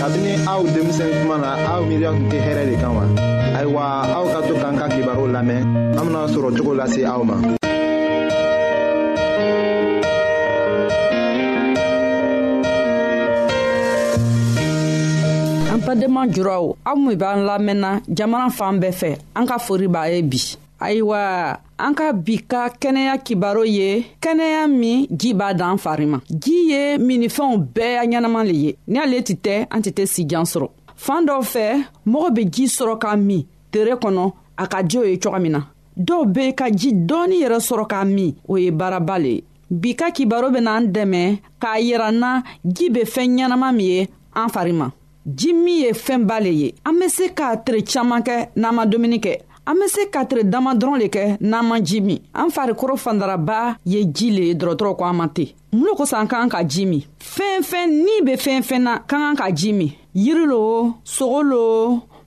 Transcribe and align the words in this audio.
kabini 0.00 0.32
aw 0.48 0.64
denmisɛn 0.64 1.12
kuma 1.20 1.36
na 1.44 1.48
aw 1.72 1.80
miiriya 1.86 2.10
tun 2.16 2.26
tɛ 2.32 2.38
hɛrɛ 2.46 2.62
de 2.70 2.74
kan 2.82 2.92
wa 2.96 3.02
ayiwa 3.58 3.82
aw 4.16 4.24
ka 4.32 4.38
to 4.48 4.54
k'an 4.60 4.74
ka 4.80 4.86
kibaru 4.94 5.24
lamɛn 5.34 5.60
an 5.98 6.04
bena 6.06 6.22
sɔrɔ 6.34 6.48
cogo 6.56 6.72
lase 6.72 7.04
aw 7.04 7.22
ma 7.22 7.36
an 15.72 15.78
badenma 15.84 16.22
juraw 16.32 16.64
aw 16.88 16.94
min 16.96 17.16
b'an 17.20 17.38
lamɛnna 17.48 17.90
jamana 18.16 18.48
fan 18.48 18.80
bɛɛ 18.80 18.92
fɛ 19.00 19.12
an 19.36 19.44
ka 19.44 19.58
fori 19.60 19.84
b'a 19.86 20.08
ye 20.08 20.22
bi 20.24 20.40
ayiwa 20.80 21.52
an 21.78 21.92
ka 21.94 22.12
bi 22.16 22.38
ka 22.48 22.68
kɛnɛya 22.80 23.14
kibaro 23.24 23.62
ye 23.64 23.90
kɛnɛya 24.22 24.60
min 24.80 25.06
ji 25.20 25.30
b'a 25.38 25.48
dan 25.54 25.76
fari 25.78 26.06
ma 26.08 26.18
ji 26.42 26.56
ye 26.72 26.82
minifɛnw 26.98 27.54
bɛɛ 27.76 28.02
ɲɛnama 28.10 28.40
le 28.48 28.54
ye 28.64 28.70
ni 28.90 28.98
ale 28.98 29.18
tɛ 29.28 29.34
tɛ 29.44 29.54
an 29.74 29.80
tɛ 29.84 29.90
tɛ 29.96 30.04
sijan 30.14 30.44
sɔrɔ 30.52 30.68
fan 31.04 31.22
dɔw 31.28 31.40
fɛ 31.52 31.64
mɔgɔ 32.12 32.28
be 32.34 32.42
ji 32.54 32.64
sɔrɔ 32.76 32.96
ka 33.02 33.14
min 33.16 33.44
tere 33.72 33.94
kɔnɔ 34.02 34.24
a 34.56 34.66
ka 34.66 34.82
jo 34.82 35.02
ye 35.04 35.16
cogo 35.18 35.38
min 35.40 35.52
na 35.52 35.60
dɔw 36.08 36.24
be 36.34 36.52
ka 36.54 36.70
ji 36.70 36.90
dɔɔni 36.92 37.36
yɛrɛ 37.44 37.58
sɔrɔ 37.68 37.86
ka 37.88 38.04
min 38.04 38.34
o 38.48 38.56
ye 38.56 38.70
baaraba 38.70 39.18
le 39.18 39.28
ye 39.36 39.44
bi 39.70 39.94
ka 39.94 40.10
kibaro 40.10 40.50
bena 40.52 40.72
an 40.78 40.86
dɛmɛ 40.92 41.40
k'a 41.60 41.76
yira 41.78 42.08
na 42.18 42.42
ji 42.64 42.88
be 42.88 43.00
fɛɛn 43.04 43.36
ɲɛnama 43.38 43.72
min 43.76 43.84
ye 43.86 44.08
an 44.34 44.48
fari 44.48 44.72
ma 44.74 44.90
ji 45.34 45.52
min 45.52 45.84
ye 45.84 45.92
fɛnba 45.92 46.40
le 46.42 46.48
ye 46.50 46.74
an 46.86 46.94
be 46.98 47.06
se 47.08 47.28
k'a 47.28 47.58
tere 47.64 47.82
caaman 47.82 48.22
kɛ 48.22 48.48
n'an 48.56 48.74
ma 48.74 48.84
dumuni 48.86 49.20
kɛ 49.20 49.36
an 49.66 49.74
be 49.76 49.88
se 49.88 50.06
katire 50.10 50.44
dama 50.44 50.74
dɔrɔn 50.74 50.98
le 50.98 51.06
kɛ 51.08 51.36
n'an 51.40 51.66
man 51.66 51.84
ji 51.84 52.00
min 52.00 52.20
an 52.34 52.50
farikolo 52.50 52.96
fandaraba 52.96 53.76
ye 53.84 54.04
ji 54.06 54.30
le 54.30 54.42
ye 54.48 54.54
dɔrɔtɔrɔ 54.54 54.96
ko 54.98 55.04
an 55.04 55.14
man 55.16 55.28
ten 55.30 55.52
mun 55.72 55.84
lo 55.84 55.94
kosɔn 55.94 56.20
an 56.20 56.26
ka 56.28 56.36
kan 56.40 56.48
ka 56.48 56.62
ji 56.64 56.84
min 56.86 57.02
fɛn 57.18 57.62
fɛn 57.62 57.88
ni 57.90 58.14
be 58.24 58.32
fɛn 58.36 58.62
fɛn 58.62 58.80
na 58.82 58.98
ka 58.98 59.16
kan 59.18 59.36
ka 59.36 59.50
ji 59.52 59.72
min 59.72 59.92
yiri 60.14 60.46
lo 60.46 60.94
sogo 61.04 61.42
lo 61.44 62.02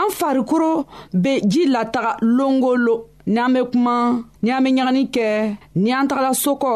an 0.00 0.10
farikolo 0.18 0.70
be 1.22 1.32
ji 1.44 1.62
lataga 1.74 2.10
longolo 2.36 2.94
ni 3.26 3.38
an 3.40 3.52
be 3.54 3.60
kuma 3.72 3.96
ni 4.42 4.50
an 4.56 4.62
be 4.64 4.70
ɲagani 4.76 5.02
kɛ 5.14 5.28
ni 5.82 5.90
an 5.98 6.08
tagala 6.08 6.30
sokɔ 6.44 6.72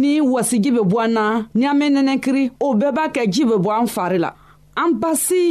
ni 0.00 0.12
wasiji 0.32 0.70
be 0.76 0.80
bɔ 0.90 0.96
an 1.06 1.12
na 1.16 1.24
ni 1.54 1.64
an 1.70 1.78
be 1.80 1.86
nɛnɛkiri 1.96 2.44
o 2.60 2.74
bɛɛ 2.80 2.90
b'a 2.96 3.04
kɛ 3.14 3.22
ji 3.32 3.42
be 3.50 3.56
bɔ 3.64 3.70
an 3.80 3.86
fari 3.96 4.18
la 4.24 4.30
an 4.76 4.90
basi 5.02 5.42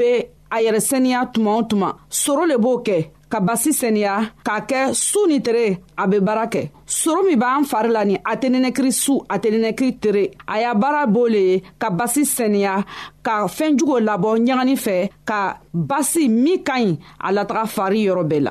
be 0.00 0.24
a 0.50 0.58
yɛrɛ 0.60 0.80
saniya 0.80 1.26
tuma 1.32 1.56
o 1.56 1.62
tuma 1.62 1.96
soro 2.10 2.44
le 2.46 2.56
b'o 2.56 2.78
kɛ 2.82 3.10
ka 3.28 3.40
basi 3.40 3.72
saniya 3.72 4.32
k'a 4.44 4.60
kɛ 4.68 4.94
su 4.94 5.26
ni 5.26 5.40
tere 5.42 5.80
a 5.96 6.06
be 6.06 6.18
baara 6.20 6.46
kɛ 6.46 6.70
soro 6.86 7.22
min 7.26 7.36
b'an 7.38 7.64
fari 7.64 7.88
la 7.90 8.04
ni 8.04 8.14
a 8.16 8.36
tɛ 8.36 8.48
nɛnɛkiri 8.50 8.92
su 8.92 9.20
a 9.28 9.38
tɛ 9.38 9.48
nɛnɛkiri 9.52 9.98
tere 10.00 10.28
a 10.46 10.60
y'a 10.60 10.74
baara 10.74 11.06
b'o 11.06 11.28
le 11.28 11.38
ye 11.38 11.62
ka 11.78 11.90
basi 11.90 12.22
saniya 12.24 12.84
ka 13.22 13.46
fɛɛnjuguw 13.46 13.98
labɔ 14.06 14.38
ɲagani 14.38 14.76
fɛ 14.76 15.08
ka 15.24 15.58
basi 15.74 16.28
min 16.28 16.62
ka 16.62 16.74
ɲi 16.78 16.98
a 17.20 17.30
lataga 17.32 17.66
fari 17.76 18.06
yɔrɔ 18.06 18.24
bɛɛ 18.28 18.40
la 18.42 18.50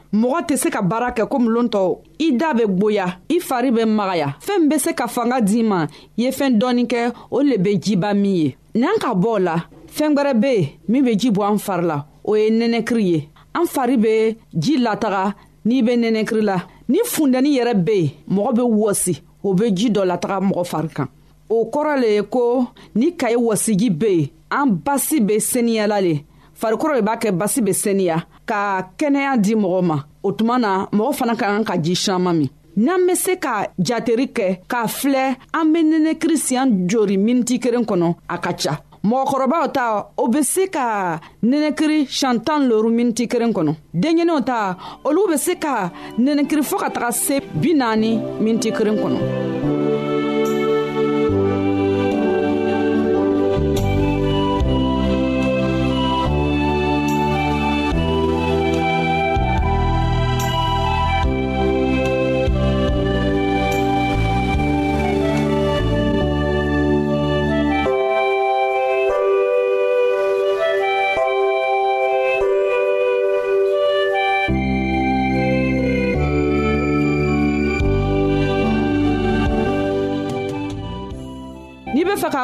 mɔgɔ 0.13 0.41
tɛ 0.47 0.55
se 0.61 0.69
ka 0.69 0.81
baara 0.81 1.11
kɛ 1.15 1.23
komi 1.29 1.47
loon 1.49 1.67
tɔw 1.69 1.99
i 2.19 2.31
da 2.37 2.53
bɛ 2.53 2.65
gboya 2.67 3.05
i 3.29 3.39
fari 3.41 3.71
bɛ 3.71 3.85
magaya 3.87 4.35
fɛɛn 4.45 4.67
be 4.69 4.77
se 4.77 4.91
ka 4.93 5.07
fanga 5.07 5.39
d'i 5.41 5.63
ma 5.63 5.85
i 6.17 6.23
ye 6.23 6.31
fɛɛn 6.31 6.57
dɔɔni 6.59 6.85
kɛ 6.87 7.13
o 7.31 7.39
le 7.41 7.57
be 7.57 7.75
jiba 7.79 8.13
min 8.13 8.35
ye 8.35 8.55
n'an 8.75 8.99
ka 8.99 9.13
bɔ 9.13 9.27
o 9.27 9.37
la 9.39 9.55
fɛɛn 9.87 10.13
gwɛrɛ 10.15 10.33
be 10.41 10.47
yen 10.51 10.69
min 10.89 11.03
be 11.05 11.15
ji 11.15 11.31
bɔ 11.31 11.43
an 11.49 11.57
fari 11.57 11.85
la 11.85 12.03
o 12.25 12.35
ye 12.35 12.49
nɛnɛkiri 12.49 13.03
ye 13.03 13.29
an 13.55 13.65
fari 13.65 13.95
be 14.01 14.37
ji 14.59 14.77
lataga 14.77 15.33
n'i 15.65 15.81
be 15.81 15.91
nɛnɛkiri 15.95 16.41
la 16.43 16.57
ni 16.89 16.99
fundɛni 17.05 17.57
yɛrɛ 17.57 17.73
be 17.85 17.91
yen 17.95 18.11
mɔgɔ 18.37 18.53
be 18.55 18.61
wɔsi 18.61 19.21
o 19.43 19.53
be 19.53 19.71
ji 19.71 19.89
dɔ 19.89 20.03
lataga 20.05 20.39
mɔgɔ 20.49 20.65
fari 20.67 20.89
kan 20.93 21.07
o 21.49 21.69
kɔrɔ 21.71 21.99
le 22.01 22.07
ye 22.15 22.21
ko 22.23 22.67
ni 22.95 23.11
kaye 23.15 23.35
wɔsiji 23.37 23.89
be 23.97 24.11
yen 24.19 24.29
an 24.51 24.65
basi 24.83 25.21
be 25.25 25.35
seniyala 25.39 26.01
le 26.01 26.19
farikɔrɔ 26.61 26.95
le 26.95 27.01
b'a 27.01 27.15
kɛ 27.17 27.31
basi 27.37 27.61
be 27.63 27.71
seniya 27.71 28.23
ka 28.45 28.61
kɛnɛya 28.99 29.31
di 29.43 29.53
mɔgɔ 29.61 29.81
ma 29.89 29.97
o 30.23 30.29
tuma 30.37 30.55
na 30.63 30.71
mɔgɔ 30.97 31.11
fana 31.17 31.33
ka 31.39 31.45
kan 31.51 31.63
ka 31.69 31.75
ji 31.83 31.95
saman 31.95 32.33
min 32.39 32.49
n'an 32.85 33.05
be 33.07 33.15
se 33.15 33.35
ka 33.37 33.53
jateri 33.77 34.25
kɛ 34.35 34.47
k'a 34.69 34.87
filɛ 34.97 35.23
an 35.53 35.71
be 35.73 35.79
nɛnɛkiri 35.83 36.37
siɲan 36.45 36.87
jori 36.89 37.17
miniti 37.17 37.59
kelen 37.59 37.85
kɔnɔ 37.85 38.15
a 38.29 38.37
ka 38.37 38.51
ca 38.59 38.79
mɔgɔkɔrɔbaw 39.03 39.71
ta 39.73 40.07
o 40.17 40.27
be 40.27 40.41
se 40.43 40.67
ka 40.67 41.19
nɛnɛkiri 41.43 42.07
siɲan 42.07 42.39
tan 42.45 42.67
loru 42.69 42.89
miniti 42.89 43.27
kelen 43.27 43.53
kɔnɔ 43.53 43.75
denɲɛninw 43.93 44.43
ta 44.45 44.77
olu 45.03 45.27
be 45.31 45.37
se 45.37 45.55
ka 45.55 45.89
nɛnɛkiri 46.19 46.61
fɔɔ 46.69 46.77
ka 46.79 46.89
taga 46.89 47.11
se 47.11 47.39
bi 47.53 47.73
naani 47.73 48.15
miniti 48.39 48.71
kelen 48.71 48.97
kɔnɔ 48.97 49.79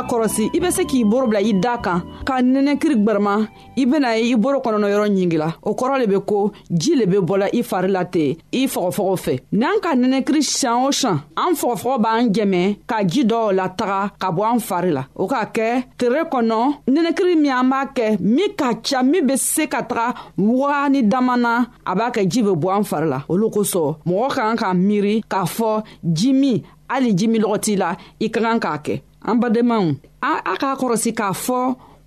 kɔrɔsi 0.07 0.45
i 0.55 0.59
be 0.59 0.71
se 0.71 0.83
k'i 0.85 1.03
boro 1.03 1.27
bila 1.27 1.41
i 1.41 1.51
daa 1.53 1.77
kan 1.79 2.01
ka 2.23 2.39
nɛnɛkiri 2.41 2.95
gwɛrɛma 3.03 3.47
i 3.75 3.85
bena 3.85 4.15
ye 4.15 4.31
i 4.33 4.35
boro 4.37 4.59
kɔnɔnɔ 4.59 4.87
yɔrɔ 4.93 5.07
ɲingila 5.15 5.53
o 5.63 5.73
kɔrɔ 5.75 5.99
le 6.01 6.07
be 6.07 6.19
ko 6.25 6.51
ji 6.71 6.95
le 6.95 7.05
be 7.05 7.17
bɔla 7.17 7.49
i 7.53 7.61
fari 7.61 7.91
la 7.91 8.03
ten 8.05 8.35
i 8.53 8.63
fɔgɔfɔgɔ 8.67 9.17
fɛ 9.25 9.37
n'an 9.53 9.79
ka 9.83 9.93
nɛnɛkiri 9.95 10.41
sian 10.43 10.85
o 10.87 10.91
sian 10.91 11.19
an 11.35 11.53
fɔgɔfɔgɔ 11.55 11.99
b'an 12.05 12.29
jɛmɛ 12.33 12.63
ka 12.87 13.03
ji 13.05 13.23
dɔw 13.25 13.51
lataga 13.57 13.99
ka 14.19 14.31
bɔ 14.31 14.43
an 14.51 14.59
fari 14.59 14.91
la 14.91 15.03
o 15.15 15.27
k'a 15.27 15.45
kɛ 15.53 15.83
tere 15.97 16.23
kɔnɔ 16.31 16.57
nɛnɛkiri 16.87 17.35
min 17.41 17.51
an 17.51 17.69
b'a 17.71 17.85
kɛ 17.93 18.17
min 18.21 18.55
ka 18.57 18.73
ca 18.81 19.03
min 19.03 19.27
be 19.27 19.35
se 19.37 19.67
ka 19.67 19.81
taga 19.83 20.15
waga 20.37 20.89
ni 20.89 21.01
dama 21.03 21.35
na 21.37 21.65
a 21.85 21.93
b'a 21.95 22.11
kɛ 22.13 22.25
ji 22.27 22.41
be 22.43 22.49
bɔ 22.55 22.77
an 22.77 22.83
fari 22.83 23.09
la 23.09 23.23
olu 23.27 23.49
kosɔn 23.49 23.95
mɔgɔ 24.05 24.27
ka 24.29 24.41
kan 24.47 24.55
ka 24.57 24.73
miiri 24.73 25.21
k'a 25.29 25.43
fɔ 25.57 25.83
ji 26.13 26.31
min 26.33 26.61
hali 26.89 27.13
jiminɔgɔ 27.13 27.59
t'i 27.61 27.75
la 27.77 27.95
i 28.21 28.29
ka 28.29 28.39
kan 28.41 28.57
k'a 28.59 28.77
kɛ 28.83 29.01
an 29.25 29.35
badenmaw 29.39 29.85
a 30.21 30.53
k'a 30.57 30.71
kɔrɔsi 30.79 31.11
k'a 31.19 31.29
fɔ 31.45 31.61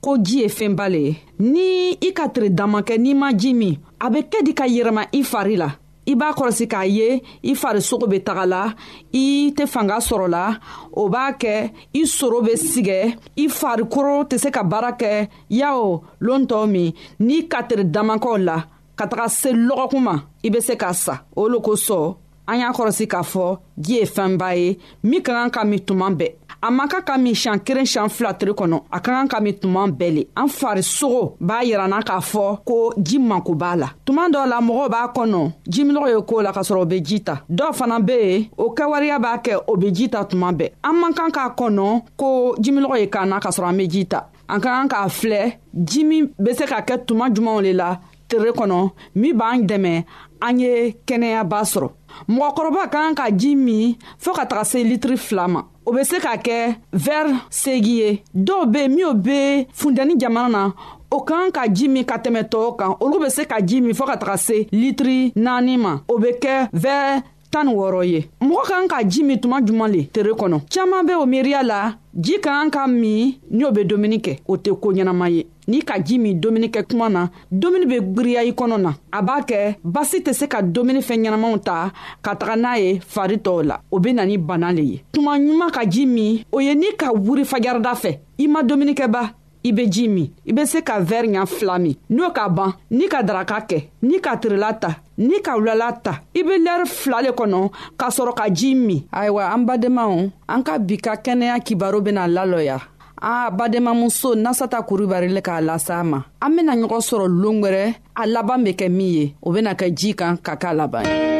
ko 0.04 0.12
ji 0.24 0.38
ye 0.40 0.48
fɛnba 0.48 0.86
le 0.92 0.98
ye 1.04 1.12
ni 1.38 1.68
i 2.00 2.10
ka 2.16 2.24
tiri 2.32 2.50
damakɛ 2.50 2.94
n'i 3.02 3.14
ma 3.14 3.28
ji 3.34 3.52
min 3.54 3.76
a 4.04 4.10
be 4.10 4.20
kɛ 4.22 4.44
di 4.44 4.52
ka 4.54 4.64
yɛrɛma 4.66 5.02
i 5.12 5.22
fari 5.24 5.56
la 5.56 5.70
i 6.06 6.14
b'a 6.14 6.30
kɔrɔsi 6.34 6.66
k'a 6.70 6.84
ye 6.86 7.22
i 7.42 7.54
farisogo 7.54 8.06
be 8.08 8.20
taga 8.22 8.46
la 8.46 8.72
i 9.12 9.52
tɛ 9.56 9.66
fanga 9.68 9.96
sɔrɔ 9.98 10.26
la 10.30 10.58
o 10.92 11.08
b'a 11.08 11.32
kɛ 11.38 11.70
i 11.94 12.02
soro 12.06 12.40
be 12.44 12.52
sigɛ 12.56 13.16
i 13.36 13.48
farikoro 13.48 14.24
tɛ 14.28 14.38
se 14.38 14.50
ka 14.50 14.62
baara 14.62 14.92
kɛ 14.96 15.28
yao 15.50 16.02
loon 16.20 16.46
tɔw 16.46 16.66
min 16.68 16.92
n'i 17.20 17.48
ka 17.48 17.62
tiri 17.62 17.84
damakɛw 17.84 18.36
la 18.44 18.64
ka 18.96 19.06
taga 19.06 19.28
se 19.28 19.52
lɔgɔkun 19.52 20.00
ma 20.02 20.20
i 20.44 20.48
be 20.50 20.60
se 20.60 20.74
k'a 20.76 20.92
sa 20.94 21.20
o 21.36 21.46
lo 21.48 21.60
kosɔn 21.60 22.16
an 22.50 22.56
y'a 22.58 22.70
kɔrɔsi 22.73 23.06
k'a 23.06 23.23
fɔ 23.23 23.58
ji 23.79 23.94
ye 24.00 24.05
fɛnba 24.06 24.49
ye 24.58 24.76
min 25.05 25.23
ka 25.23 25.32
kan 25.32 25.50
ka 25.50 25.64
min 25.64 25.79
tuma 25.79 26.11
bɛɛ 26.11 26.35
a 26.62 26.70
man 26.70 26.88
ka 26.91 27.00
ka 27.02 27.17
min 27.17 27.32
siɲan 27.35 27.61
kelen 27.64 27.87
siɲan 27.87 28.08
fila 28.11 28.32
tiri 28.35 28.52
kɔnɔ 28.52 28.76
a 28.91 28.99
ka 29.00 29.11
kan 29.12 29.29
ka 29.29 29.38
min 29.41 29.55
tuma 29.55 29.87
bɛɛ 29.87 30.11
le 30.17 30.23
an 30.37 30.49
farisogo 30.49 31.37
b'a 31.41 31.61
yiranna 31.64 32.00
k'a 32.02 32.19
fɔ 32.31 32.64
ko 32.64 32.93
ji 32.99 33.19
manko 33.20 33.55
b'a 33.55 33.76
la 33.79 33.88
tuma 34.05 34.26
dɔw 34.35 34.49
la 34.49 34.61
mɔgɔw 34.61 34.88
b'a 34.91 35.12
kɔnɔ 35.14 35.52
jiminɔgɔ 35.73 36.08
ye 36.17 36.20
koo 36.26 36.41
la 36.43 36.50
kasɔrɔ 36.52 36.82
o 36.82 36.87
be 36.87 37.00
ji 37.02 37.20
ta 37.23 37.35
dɔw 37.49 37.73
fana 37.73 38.00
be 38.00 38.12
yen 38.19 38.49
o 38.58 38.75
kɛwariya 38.75 39.19
b'a 39.23 39.38
kɛ 39.44 39.61
o 39.69 39.76
be 39.76 39.93
ji 39.94 40.08
ta 40.11 40.25
tuma 40.25 40.52
bɛɛ 40.52 40.73
an 40.82 40.93
man 41.00 41.12
kan 41.14 41.31
k'a 41.31 41.55
kɔnɔ 41.56 42.02
ko 42.17 42.56
jiminɔgɔ 42.58 43.00
ye 43.00 43.06
k'an 43.08 43.26
na 43.29 43.38
kasɔrɔ 43.38 43.69
an 43.69 43.76
be 43.76 43.87
ji 43.88 44.05
ta 44.06 44.26
an 44.49 44.61
ka 44.61 44.69
kan 44.76 44.88
k'a 44.88 45.06
filɛ 45.08 45.56
jimi 45.85 46.23
be 46.43 46.52
se 46.52 46.64
ka 46.67 46.81
kɛ 46.81 47.05
tuma 47.06 47.29
jumanw 47.32 47.61
le 47.62 47.73
la 47.75 47.99
tere 48.29 48.50
kɔnɔ 48.52 48.91
min 49.14 49.35
b'an 49.38 49.62
dɛmɛ 49.69 50.05
an 50.43 50.58
ye 50.58 50.97
kɛnɛyaba 51.06 51.62
sɔrɔ 51.73 51.91
mɔgɔkɔrɔba 52.28 52.90
kan 52.93 53.14
ka 53.14 53.31
ji 53.31 53.55
min 53.56 53.96
fɔɔ 54.20 54.34
ka 54.34 54.44
taga 54.46 54.64
se 54.64 54.84
litiri 54.84 55.17
fila 55.17 55.49
ma 55.49 55.62
o 55.87 55.93
be 55.93 56.05
se 56.05 56.19
ka 56.20 56.37
kɛ 56.37 56.76
vɛri 56.93 57.34
segi 57.50 57.94
ye 58.00 58.22
dɔw 58.34 58.67
be 58.72 58.88
minw 58.88 59.14
be 59.14 59.67
funtɛni 59.75 60.19
jamana 60.20 60.49
na 60.50 60.72
o 61.11 61.20
kan 61.22 61.50
ka 61.50 61.67
ji 61.69 61.88
min 61.88 62.05
ka 62.05 62.17
tɛmɛ 62.19 62.49
tɔɔw 62.50 62.76
kan 62.76 62.96
olu 63.00 63.20
be 63.20 63.31
se 63.31 63.44
ka 63.44 63.61
ji 63.61 63.81
min 63.81 63.94
fɔɔ 63.94 64.06
ka 64.06 64.17
taga 64.17 64.37
se 64.38 64.67
litiri 64.72 65.32
naani 65.37 65.76
ma 65.78 65.99
o 66.08 66.19
be 66.19 66.31
kɛ 66.43 66.69
vɛri 66.75 67.22
tan 67.50 67.67
ni 67.67 67.75
wɔɔrɔ 67.75 68.02
ye 68.06 68.20
mɔgɔ 68.41 68.62
kan 68.69 68.88
ka 68.88 69.02
ji 69.08 69.23
min 69.25 69.41
tuma 69.41 69.58
juman 69.64 69.91
le 69.91 70.06
tere 70.12 70.31
kɔnɔ 70.32 70.58
caaman 70.70 71.05
be 71.06 71.12
o 71.14 71.26
miiriya 71.26 71.62
la 71.67 71.97
ji 72.14 72.38
ka 72.41 72.50
kan 72.50 72.70
ka 72.70 72.87
min 72.87 73.35
ni 73.50 73.64
o 73.64 73.73
be 73.73 73.85
dumuni 73.85 74.19
kɛ 74.23 74.38
o 74.49 74.56
tɛ 74.56 74.73
koo 74.81 74.93
ɲɛnama 74.93 75.29
ye 75.35 75.44
n'i 75.69 75.81
ka 75.82 75.99
ji 76.02 76.19
min 76.19 76.41
dominikɛ 76.41 76.82
kuma 76.88 77.08
na 77.08 77.29
domuni 77.52 77.87
be 77.88 77.99
gwiriya 78.02 78.44
i 78.47 78.52
kɔnɔ 78.52 78.81
na 78.81 78.93
a 79.12 79.23
b'a 79.23 79.41
kɛ 79.44 79.76
basi 79.85 80.19
tɛ 80.20 80.32
se 80.35 80.47
ka 80.47 80.61
domuni 80.62 81.00
fɛn 81.00 81.23
ɲɛnamaw 81.26 81.58
ta 81.64 81.93
ka 82.23 82.35
taga 82.37 82.56
n'a 82.56 82.75
ye 82.79 82.99
fari 83.06 83.37
tɔw 83.37 83.64
la 83.67 83.76
o 83.91 83.99
be 83.99 84.12
na 84.12 84.25
ni 84.25 84.37
bana 84.38 84.73
le 84.73 84.82
ye 84.82 85.02
tuma 85.12 85.37
ɲuman 85.38 85.71
ka 85.71 85.83
ji 85.88 86.07
min 86.07 86.45
o 86.52 86.59
ye 86.61 86.75
n'i 86.75 86.97
ka 86.97 87.12
wuri 87.12 87.45
fajarida 87.45 87.92
fɛ 87.95 88.19
i 88.38 88.47
ma 88.47 88.62
dominikɛba 88.62 89.35
i 89.64 89.73
be 89.73 89.87
ji 89.87 90.09
min 90.09 90.29
i 90.47 90.52
be 90.52 90.64
se 90.67 90.81
ka 90.85 90.99
vɛri 91.00 91.29
ɲa 91.35 91.47
fila 91.47 91.79
min 91.79 91.95
n'o 92.17 92.31
ka 92.37 92.45
ban 92.57 92.73
n'i 92.97 93.07
ka 93.12 93.21
daraka 93.23 93.59
kɛ 93.71 93.79
n'i 94.07 94.19
ka 94.25 94.33
tirila 94.40 94.71
ta 94.83 94.90
n'i 95.26 95.38
ka 95.45 95.52
wulala 95.59 95.88
ta 96.05 96.12
i 96.35 96.40
be 96.47 96.55
lɛri 96.67 96.87
fila 96.99 97.19
le 97.25 97.31
kɔnɔ 97.38 97.61
k'a 97.99 98.09
sɔrɔ 98.17 98.33
ka 98.38 98.45
ji 98.57 98.75
min 98.75 99.00
ayiwa 99.12 99.43
an 99.55 99.64
badenmaw 99.67 100.12
an 100.52 100.62
ka 100.67 100.75
bi 100.87 100.97
ka 100.97 101.12
kɛnɛya 101.25 101.57
kibaro 101.67 101.99
bena 102.05 102.23
lalɔya 102.26 102.76
an 103.23 103.50
badenmamuso 103.59 104.31
nasata 104.45 104.79
kurubari 104.88 105.29
le 105.35 105.40
k'a 105.40 105.61
lasa 105.61 106.00
a 106.00 106.05
ma 106.05 106.21
an 106.43 106.50
bena 106.57 106.73
ɲɔgɔn 106.76 107.02
sɔrɔ 107.09 107.26
loon 107.43 107.61
gwɛrɛ 107.62 107.95
a 108.23 108.26
laban 108.26 108.64
be 108.64 108.73
kɛ 108.73 108.88
min 108.90 109.12
ye 109.17 109.35
o 109.43 109.52
bena 109.52 109.75
kɛ 109.75 109.95
jii 109.95 110.14
kan 110.17 110.37
ka 110.43 110.57
k'a 110.57 110.73
laban 110.75 111.05
ye 111.05 111.39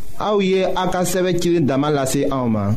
Aouye 0.19 0.65
Aka 0.65 1.03
Damalase 1.61 2.27
en 2.29 2.75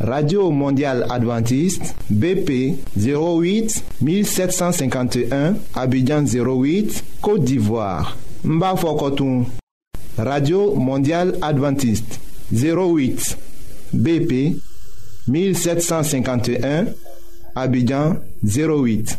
radio 0.00 0.50
mondial 0.50 1.04
adventiste 1.10 1.92
bp 2.08 2.78
08 2.96 3.82
1751 4.00 5.54
abidjan 5.74 6.22
08 6.24 7.04
côte 7.20 7.44
d'ivoire 7.44 8.16
mbafokotou 8.42 9.44
radio 10.16 10.74
mondial 10.74 11.36
adventiste 11.42 12.18
08 12.52 13.36
bp 13.92 14.56
1751 15.28 16.86
abidjan 17.54 18.14
08 18.44 19.18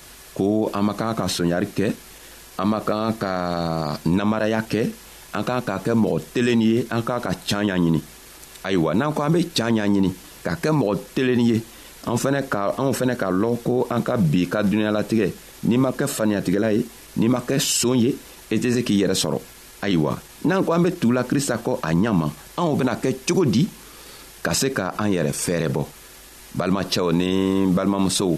Kou 0.33 0.69
an 0.73 0.83
maka 0.87 1.11
an 1.11 1.15
ka 1.15 1.27
sonyari 1.27 1.67
ke, 1.75 1.91
an 2.59 2.67
maka 2.71 2.95
an 3.11 3.15
ka 3.19 3.33
namaraya 4.07 4.61
ke, 4.63 4.87
an 5.35 5.43
ka 5.43 5.59
an 5.59 5.63
ka 5.65 5.75
ke 5.83 5.91
mouteleniye, 5.95 6.87
an 6.87 7.03
ka 7.03 7.19
an 7.19 7.23
ka 7.29 7.35
chanyanyeni. 7.45 7.99
Aywa, 8.63 8.95
nan 8.95 9.11
kou 9.13 9.25
an 9.27 9.33
be 9.35 9.43
chanyanyeni, 9.51 10.09
an 10.11 10.43
ka 10.43 10.55
an 10.55 10.59
ka 10.63 10.75
mouteleniye, 10.75 11.59
an 12.07 12.15
fene 12.17 13.13
kalon 13.19 13.57
kou 13.63 13.83
an 13.91 14.03
ka 14.07 14.15
bi 14.15 14.47
kadunyala 14.47 15.03
tege, 15.03 15.33
ni 15.67 15.77
maka 15.77 16.07
fanyal 16.07 16.43
tege 16.47 16.61
la 16.63 16.71
e, 16.73 16.85
ni 17.19 17.27
maka 17.27 17.59
sonye, 17.59 18.15
ete 18.51 18.71
zeki 18.71 18.99
yere 19.03 19.15
soro. 19.19 19.41
Aywa, 19.83 20.15
nan 20.47 20.63
kou 20.63 20.71
an 20.77 20.83
be 20.87 20.93
tout 20.95 21.11
la 21.11 21.23
krista 21.27 21.59
kou 21.59 21.79
an 21.83 21.99
nyaman, 22.05 22.31
an 22.55 22.71
oube 22.71 22.87
na 22.87 22.95
ke 22.95 23.11
choukodi, 23.27 23.65
kase 24.45 24.71
ka 24.71 24.93
an 24.95 25.11
yere 25.11 25.35
ferebo. 25.35 25.89
Balma 26.55 26.83
chounen, 26.87 27.71
balma 27.75 27.99
mousou. 27.99 28.37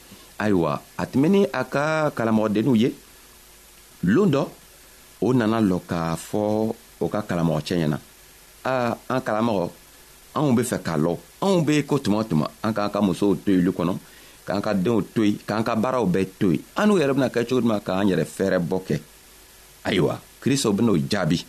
ayiwa 0.41 0.73
a 0.97 1.03
tun 1.05 1.21
bɛ 1.21 1.27
ni 1.33 1.41
a 1.53 1.61
ka 1.73 1.83
kalamɔgɔdenninw 2.17 2.75
ye 2.83 2.89
loon 4.13 4.29
dɔ 4.33 4.43
o 5.25 5.33
nana 5.37 5.57
lɔ 5.69 5.77
k'a 5.89 6.01
fɔ 6.27 6.41
o 6.99 7.05
ka 7.13 7.19
kalamɔgɔcɛ 7.29 7.73
ɲɛna 7.79 7.97
aa 8.71 8.95
an 9.13 9.21
kalamɔgɔ 9.27 9.67
anw 10.35 10.49
be 10.55 10.61
fɛ 10.69 10.77
k'a 10.85 10.97
lɔ 11.03 11.11
anw 11.41 11.61
be 11.67 11.73
ko 11.89 11.95
tuma 11.99 12.23
tuma 12.29 12.47
an 12.63 12.73
k'an 12.73 12.89
ka 12.93 12.99
musow 13.01 13.35
to 13.45 13.51
yili 13.55 13.69
kɔnɔ 13.71 13.93
k'an 14.47 14.61
ka 14.61 14.73
denw 14.73 15.01
to 15.13 15.23
yen 15.23 15.37
k'an 15.47 15.63
ka 15.63 15.75
baaraw 15.75 16.05
bɛɛ 16.07 16.25
to 16.39 16.51
yen 16.51 16.63
an 16.75 16.85
n'u 16.89 16.97
yɛrɛ 17.01 17.13
bena 17.13 17.29
kɛ 17.29 17.45
cogo 17.47 17.61
duman 17.61 17.79
k'an 17.85 18.05
yɛrɛ 18.11 18.25
fɛɛrɛ 18.35 18.57
bɔ 18.67 18.77
kɛ 18.87 18.95
ayiwa 19.85 20.15
kristo 20.41 20.73
ben'o 20.75 20.97
jaabi 21.07 21.43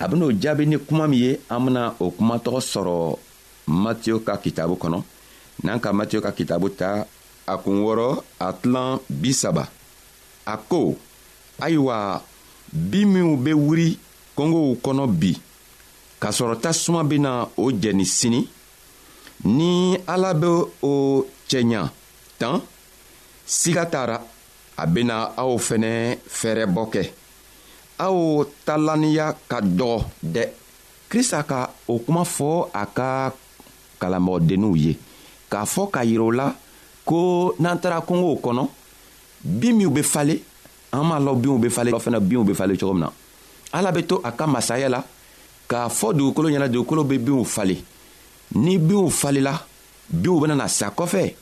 a 0.00 0.08
ben'o 0.08 0.30
jaabi 0.42 0.66
ni 0.66 0.76
kuma 0.78 1.08
min 1.08 1.18
ye 1.18 1.38
an 1.50 1.60
bena 1.66 1.94
o 2.00 2.10
kumatɔgɔ 2.10 2.60
sɔrɔ 2.72 3.18
matiyo 3.68 4.18
ka 4.26 4.36
kitabu 4.36 4.76
kɔnɔ 4.76 5.02
n'an 5.64 5.80
ka 5.80 5.92
matiyo 5.92 6.20
ka 6.22 6.30
kitabu 6.32 6.68
ta 6.76 7.04
a 7.46 7.56
kun 7.62 7.82
wɔrɔ 7.84 8.08
a 8.40 8.52
tilan 8.60 8.98
bi 9.08 9.32
saba 9.34 9.64
a 10.46 10.54
ko 10.70 10.94
ayiwa 11.60 12.22
bi 12.72 13.04
minw 13.06 13.34
be 13.42 13.52
wuri 13.52 13.98
kɔngow 14.36 14.78
kɔnɔ 14.84 15.04
bi 15.20 15.32
k'a 16.22 16.30
sɔrɔ 16.30 16.60
tasuma 16.62 17.02
bena 17.04 17.48
o 17.56 17.70
jɛni 17.82 18.04
sini 18.06 18.46
ni 19.44 19.96
ala 20.06 20.34
be 20.34 20.46
o 20.86 21.26
cɛɲa 21.50 21.90
tan 22.38 22.62
siga 23.46 23.84
t'a 23.90 24.06
ra 24.06 24.18
a 24.78 24.86
bena 24.86 25.34
aw 25.36 25.56
fɛnɛ 25.58 26.18
fɛɛrɛbɔ 26.28 26.82
kɛ 26.92 27.02
aw 27.98 28.44
talanniya 28.66 29.34
ka 29.50 29.58
dɔgɔ 29.60 29.98
dɛ 30.22 30.42
krista 31.10 31.42
ka 31.42 31.70
o 31.88 31.98
kuma 31.98 32.22
fɔ 32.24 32.70
a 32.72 32.86
ka 32.86 33.34
kalanbɔdenninw 34.00 34.74
ye 34.78 34.94
k'a 35.50 35.66
fɔ 35.66 35.90
ka 35.90 36.00
yirɛ 36.06 36.24
u 36.24 36.30
la 36.30 36.48
ko 37.04 37.54
n'an 37.58 37.76
taara 37.78 38.00
kungow 38.00 38.36
kɔnɔ 38.42 38.66
bin 39.44 39.74
minw 39.76 39.90
be 39.90 40.02
fale 40.02 40.40
an 40.92 41.02
m'a 41.04 41.18
lɔn 41.18 41.40
binw 41.40 41.58
be 41.58 41.68
fale 41.68 41.90
fɛnɛ 41.90 42.20
binw 42.20 42.44
be 42.46 42.54
fale 42.54 42.76
cogo 42.78 42.94
min 42.94 43.02
na 43.06 43.10
ala 43.72 43.92
be 43.92 44.02
to 44.06 44.20
a 44.24 44.32
ka 44.32 44.46
masaya 44.46 44.88
la 44.88 45.02
k'a 45.68 45.88
fɔ 45.88 46.12
dugukolo 46.16 46.48
ɲɛna 46.50 46.68
dugukolo 46.70 47.04
be 47.06 47.18
binw 47.18 47.44
fale 47.44 47.76
ni 48.54 48.78
binw 48.78 49.10
falela 49.10 49.58
binw 50.12 50.40
benana 50.40 50.68
sa 50.68 50.90
kɔfɛ 50.90 51.34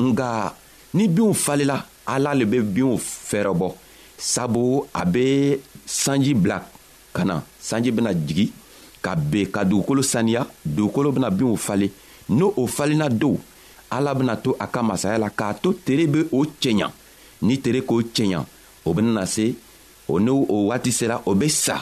nga 0.00 0.54
ni 0.94 1.08
binw 1.08 1.32
falela 1.32 1.84
ala 2.06 2.34
le 2.34 2.44
be 2.44 2.60
binw 2.60 2.96
fɛrɛbɔ 2.98 3.74
sabu 4.18 4.84
a 4.94 5.04
be 5.06 5.56
sanji 5.86 6.34
bila 6.34 6.60
ka 7.14 7.22
na 7.24 7.40
sanji 7.60 7.90
bena 7.92 8.12
jigi 8.12 8.52
ka 9.00 9.14
ben 9.14 9.46
ka 9.46 9.64
dugukolo 9.64 10.02
saniya 10.02 10.46
dugukolo 10.66 11.12
bena 11.14 11.30
binw 11.30 11.56
fale 11.56 11.88
n'o 12.28 12.52
o 12.58 12.66
falenna 12.66 13.08
dow 13.08 13.34
ala 13.90 14.14
bena 14.14 14.36
to 14.36 14.56
a 14.60 14.66
ka 14.68 14.82
masaya 14.84 15.18
la 15.18 15.28
k'a 15.30 15.54
to 15.54 15.72
tere 15.72 16.06
be 16.06 16.28
o 16.32 16.44
cɛɲa 16.44 16.86
ni 17.42 17.58
tere 17.58 17.80
k'o 17.82 18.00
cɛɲa 18.14 18.44
o 18.84 18.92
benana 18.94 19.26
se 19.26 19.54
o 20.08 20.18
n'o 20.20 20.44
o 20.48 20.68
waati 20.68 20.92
sera 20.92 21.20
o 21.26 21.34
be 21.34 21.48
sa 21.48 21.80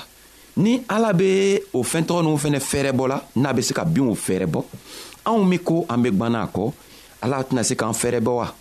ni 0.56 0.82
ala 0.88 1.12
be 1.12 1.60
o 1.72 1.82
fɛntɔgɔ 1.82 2.20
n'w 2.22 2.36
fɛnɛ 2.36 2.58
fɛɛrɛbɔ 2.60 3.08
la 3.08 3.18
n'a 3.36 3.52
be 3.52 3.62
se 3.62 3.74
ka 3.74 3.84
binw 3.84 4.14
fɛɛrɛbɔ 4.14 4.62
anw 5.24 5.44
min 5.44 5.58
ko 5.58 5.84
an 5.88 6.02
be 6.02 6.10
gwanna 6.10 6.42
a 6.42 6.46
kɔ 6.48 6.72
ala 7.22 7.42
tɛna 7.42 7.64
se 7.64 7.74
k'an 7.74 7.92
fɛɛrɛbɔ 7.92 8.30
wa 8.36 8.54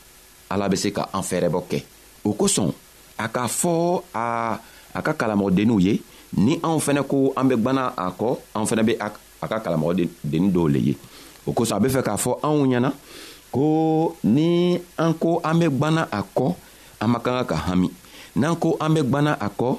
ala 0.52 0.70
be 0.70 0.76
se 0.78 0.92
ka 0.92 1.06
an 1.14 1.22
fɛɛrɛbɔ 1.22 1.60
kɛ 1.70 1.84
o 2.26 2.34
kosɔn 2.34 2.74
a 3.18 3.28
k'a 3.30 3.48
fɔ 3.48 4.02
a 4.14 4.60
a 4.96 5.02
ka 5.02 5.14
kalamɔgɔdenninw 5.14 5.80
ye 5.82 6.02
ni 6.38 6.58
anw 6.64 6.80
fɛnɛ 6.80 7.06
ko 7.08 7.34
an 7.38 7.48
be 7.50 7.56
gwanna 7.56 7.94
a 7.96 8.10
kɔ 8.12 8.38
anw 8.56 8.66
fɛnɛ 8.66 8.84
be 8.86 8.96
a 8.98 9.48
ka 9.48 9.60
kalamɔgɔdennin 9.60 10.52
dɔw 10.52 10.68
le 10.72 10.80
ye 10.80 10.98
o 11.46 11.52
kosɔn 11.54 11.78
a 11.78 11.80
be 11.80 11.90
fɛ 11.90 12.02
k'a 12.04 12.18
fɔ 12.18 12.40
anw 12.42 12.66
ɲɛna 12.66 12.90
ko 13.56 14.12
ni 14.28 14.76
an 15.00 15.16
ko 15.16 15.40
an 15.40 15.56
bɛ 15.60 15.68
gwana 15.80 16.04
a 16.12 16.20
kɔ 16.36 16.48
an 17.02 17.08
man 17.12 17.20
kan 17.24 17.36
ka 17.40 17.44
ka 17.56 17.58
hami 17.72 17.88
n'an 18.40 18.56
ko 18.60 18.70
an 18.84 18.92
bɛ 18.96 19.02
gwana 19.12 19.32
a 19.40 19.48
kɔ 19.60 19.70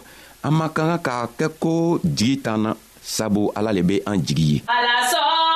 an 0.49 0.53
man 0.57 0.71
kan 0.77 0.89
ka 0.97 1.05
k'a 1.07 1.27
kɛ 1.39 1.47
ko 1.63 1.75
jigi 2.17 2.41
t'an 2.45 2.57
na 2.65 2.71
sabu 3.15 3.43
ala 3.59 3.71
le 3.77 3.83
bɛ 3.89 3.97
an 4.09 4.17
jigi 4.27 4.47
ye. 4.53 4.59
alasɔn. 4.77 5.56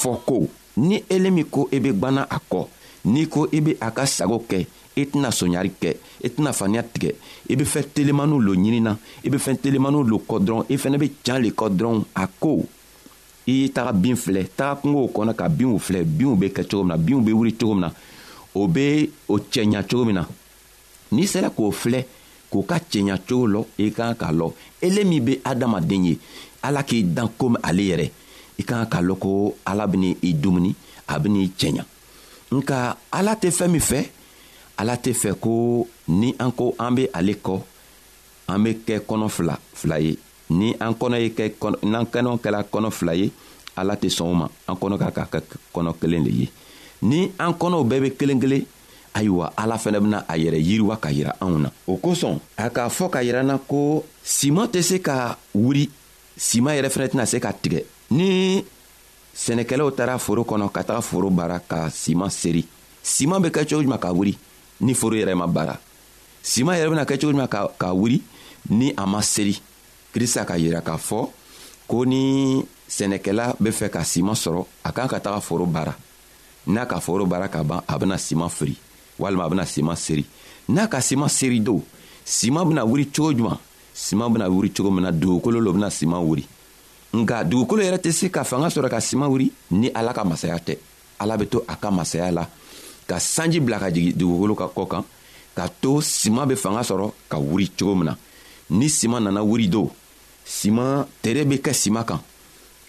fɔ 0.00 0.20
ko 0.26 0.38
ni 0.76 0.98
ele 1.08 1.30
min 1.30 1.44
ko 1.48 1.68
i 1.72 1.80
be 1.80 1.90
gwanna 1.92 2.26
a 2.28 2.38
kɔ 2.50 2.66
n'i 3.06 3.26
ko 3.28 3.46
i 3.52 3.56
e 3.56 3.58
e 3.58 3.60
be 3.60 3.72
a 3.80 3.90
ka 3.90 4.04
sago 4.06 4.38
kɛ 4.48 4.58
i 5.00 5.04
tɛna 5.04 5.30
soɲari 5.38 5.70
kɛ 5.82 5.90
i 6.24 6.28
tɛna 6.28 6.52
faniya 6.52 6.82
tigɛ 6.82 7.10
i 7.50 7.56
be 7.56 7.64
fɛn 7.64 7.86
telemaniw 7.94 8.40
lo 8.46 8.52
ɲinina 8.54 8.92
i 9.24 9.28
be 9.30 9.38
fɛn 9.38 9.58
telemaniw 9.62 10.02
lo 10.10 10.18
kɔ 10.28 10.36
dɔrɔn 10.44 10.64
i 10.68 10.76
fɛnɛ 10.76 10.98
be 10.98 11.08
can 11.24 11.42
le 11.42 11.50
kɔ 11.50 11.66
dɔrɔn 11.78 12.04
a 12.14 12.26
ko 12.42 12.54
i 13.48 13.52
y'i 13.62 13.68
taga 13.70 13.92
bin 13.92 14.16
filɛ 14.16 14.44
taga 14.56 14.80
kungow 14.82 15.08
kɔnɔ 15.16 15.34
ka 15.36 15.48
binw 15.48 15.78
filɛ 15.78 16.04
binw 16.04 16.34
be 16.38 16.46
kɛ 16.50 16.62
cogo 16.68 16.82
min 16.84 16.88
na 16.96 16.96
binw 16.96 17.20
be 17.24 17.32
wuri 17.32 17.52
cogo 17.54 17.74
min 17.74 17.84
na 17.86 17.90
o 18.54 18.66
be 18.68 19.10
o 19.28 19.38
cɛɲa 19.38 19.86
cogo 19.88 20.04
min 20.04 20.14
na 20.14 20.24
n'i 21.12 21.26
sera 21.26 21.50
k'o 21.50 21.70
filɛ 21.72 22.04
k'o 22.52 22.62
ka 22.66 22.78
cɛɲa 22.90 23.16
cogo 23.28 23.46
lɔ 23.46 23.64
i 23.78 23.86
e 23.88 23.92
kan 23.92 24.12
k'a 24.14 24.32
lɔ 24.32 24.52
ele 24.82 25.04
min 25.04 25.22
be 25.24 25.40
adamaden 25.44 26.04
ye 26.10 26.18
ala 26.62 26.82
k'i 26.82 27.02
dan 27.14 27.28
komi 27.38 27.56
ale 27.62 27.82
yɛrɛ 27.82 28.10
i 28.58 28.62
kan 28.64 28.86
ka 28.88 29.00
lɔn 29.02 29.18
ko 29.20 29.30
ala 29.66 29.86
beni 29.86 30.16
i 30.22 30.32
dumuni 30.34 30.74
a 31.08 31.18
beni 31.18 31.42
i 31.44 31.50
cɛɲa 31.58 31.82
nka 32.54 32.96
ala 33.12 33.34
tɛ 33.34 33.48
fɛɛn 33.50 33.68
min 33.70 33.80
fɛ 33.80 34.00
ala 34.78 34.94
tɛ 34.96 35.12
fɛ 35.12 35.36
ko 35.40 35.86
ni 36.08 36.34
an 36.38 36.52
ko 36.52 36.74
an 36.78 36.94
be 36.94 37.08
ale 37.14 37.32
kɔ 37.36 37.60
an 38.48 38.62
be 38.64 38.74
kɛ 38.86 39.00
kɔnɔ 39.06 39.28
fila 39.28 39.58
fila 39.74 39.98
ye 40.00 40.16
ni 40.50 40.74
an 40.80 40.94
kɔnɔ 40.94 41.16
ye 41.20 41.28
kɛ 41.34 41.52
kɔnɔ 41.60 41.82
n'an 41.84 42.06
kɛnɛ 42.06 42.38
kɛla 42.42 42.62
kɔnɔ 42.72 42.90
fila 42.92 43.14
ye 43.14 43.30
ala 43.76 43.94
tɛ 43.96 44.08
sɔn 44.08 44.28
o 44.30 44.34
ma 44.34 44.48
an 44.68 44.74
kɔnɔ 44.76 44.98
ka 44.98 45.10
ka 45.10 45.24
kɛ 45.32 45.42
kɔnɔ 45.74 45.92
kelen 46.00 46.24
le 46.24 46.30
ye 46.30 46.48
ni 47.02 47.30
an 47.38 47.52
kɔnɔw 47.52 47.84
bɛɛ 47.88 48.00
be 48.02 48.10
kelen 48.16 48.40
kelen 48.40 48.64
ayiwa 49.14 49.52
ala 49.56 49.76
fɛnɛ 49.76 50.00
bena 50.02 50.24
a 50.28 50.34
yɛrɛ 50.36 50.60
yiriwa 50.62 50.96
ka 51.00 51.08
yira 51.10 51.36
anw 51.40 51.58
na 51.60 51.70
o 51.86 51.98
kosɔn 51.98 52.38
a 52.56 52.70
k'a 52.70 52.88
fɔ 52.88 53.10
ka 53.10 53.18
yir'an 53.22 53.46
na 53.46 53.58
ko 53.58 54.04
siman 54.24 54.66
tɛ 54.68 54.82
se 54.82 54.98
ka 55.02 55.38
wuri 55.54 55.88
siman 56.38 56.74
yɛrɛ 56.76 56.88
fɛnɛ 56.90 57.08
tɛna 57.10 57.26
se 57.26 57.40
ka 57.40 57.52
tigɛ 57.52 57.82
ni 58.10 58.64
sɛnɛkɛlaw 59.34 59.90
taara 59.90 60.18
foro 60.18 60.42
kɔnɔ 60.44 60.68
ka 60.70 60.82
taga 60.84 61.00
foro 61.00 61.30
baara 61.30 61.58
ka 61.58 61.90
siman 61.90 62.30
seri 62.30 62.64
siman 63.02 63.42
bɛ 63.42 63.50
kɛ 63.50 63.68
cogo 63.68 63.82
juman 63.82 63.98
ka 63.98 64.12
wuri 64.12 64.36
ni 64.80 64.94
foro 64.94 65.14
yɛrɛ 65.16 65.34
ma 65.34 65.46
baara 65.46 65.78
siman 66.42 66.76
yɛrɛ 66.76 66.88
bena 66.90 67.04
kɛ 67.04 67.18
cogo 67.18 67.32
juman 67.32 67.48
ka, 67.48 67.68
ka 67.78 67.92
wuri 67.92 68.22
ni 68.70 68.92
a 68.96 69.06
ma 69.06 69.20
seri 69.22 69.60
krista 70.14 70.44
ka 70.46 70.54
yira 70.56 70.80
k'a 70.80 70.96
fɔ 70.96 71.28
ko 71.88 72.04
ni 72.06 72.64
sɛnɛkɛla 72.88 73.56
be 73.58 73.70
fɛ 73.70 73.90
ka 73.90 74.00
siman 74.04 74.34
sɔrɔ 74.34 74.64
a 74.84 74.92
kan 74.92 75.08
ka 75.08 75.18
taga 75.20 75.40
foro 75.40 75.66
baara 75.66 75.96
n'a 76.66 76.86
ka 76.86 77.00
foro 77.00 77.26
baara 77.26 77.48
ka 77.48 77.62
ban 77.64 77.82
a 77.88 77.98
bena 77.98 78.14
siman 78.18 78.48
firi 78.48 78.76
walima 79.18 79.44
a 79.44 79.48
bena 79.50 79.62
siman 79.66 79.96
seri 79.96 80.24
n'a 80.68 80.86
ka 80.88 80.98
siman 81.00 81.28
seri 81.28 81.58
do 81.60 81.82
siman 82.24 82.68
bena 82.68 82.84
wuri 82.86 83.06
cogo 83.08 83.32
juman 83.34 83.58
siman 83.94 84.32
bena 84.32 84.48
wuri 84.48 84.70
cogo 84.70 84.90
min 84.94 85.02
na 85.02 85.10
dugukolo 85.12 85.60
lo 85.60 85.72
bena 85.72 85.90
siman 85.90 86.22
wuri 86.22 86.46
nka 87.14 87.44
dugukolo 87.44 87.82
yɛrɛ 87.82 87.98
tɛ 87.98 88.10
se 88.12 88.30
ka 88.30 88.44
fanga 88.44 88.68
sɔrɔ 88.68 88.88
ka 88.90 89.00
siman 89.00 89.28
wuri 89.30 89.50
ni 89.70 89.90
ala 89.94 90.12
ka 90.12 90.24
masaya 90.24 90.56
tɛ 90.58 90.74
ala 91.18 91.36
bɛ 91.36 91.48
to 91.48 91.64
a 91.68 91.74
ka 91.76 91.90
masaya 91.90 92.30
la 92.32 92.48
ka 93.06 93.18
sanji 93.18 93.60
bila 93.60 93.78
ka 93.78 93.90
jigin 93.90 94.12
dugukolo 94.16 94.54
ka 94.56 94.66
kɔ 94.74 94.88
kan 94.88 95.02
ka 95.54 95.68
to 95.80 96.00
siman 96.00 96.46
bɛ 96.48 96.56
fanga 96.56 96.82
sɔrɔ 96.82 97.12
ka 97.28 97.38
wuri 97.38 97.68
cogo 97.78 97.94
min 97.94 98.06
na 98.06 98.16
ni 98.70 98.88
siman 98.88 99.20
nana 99.24 99.42
wuri 99.44 99.68
do 99.68 99.90
siman 100.44 101.06
tere 101.22 101.44
bɛ 101.44 101.60
kɛ 101.62 101.72
siman 101.72 102.04
kan 102.04 102.20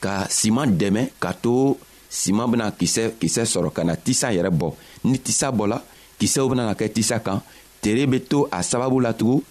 ka 0.01 0.27
siman 0.29 0.65
dɛmɛ 0.77 1.09
ka 1.19 1.33
to 1.33 1.77
siman 2.09 2.47
bena 2.51 2.71
kisɛ 2.71 3.13
kisɛ 3.19 3.43
sɔrɔ 3.45 3.71
ka 3.71 3.83
na 3.83 3.95
tisa 3.95 4.33
yɛrɛ 4.33 4.49
bɔ 4.51 4.73
ni 5.05 5.19
tisa 5.19 5.51
bɔla 5.51 5.81
kisɛw 6.19 6.49
bena 6.49 6.65
na 6.65 6.73
kɛ 6.73 6.91
tisa 6.91 7.19
kan 7.19 7.39
tere 7.81 8.05
be 8.07 8.19
to 8.19 8.47
a 8.51 8.59
sababu 8.61 8.99
latugun 8.99 9.41